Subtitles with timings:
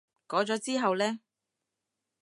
[0.25, 1.19] 改咗之後呢？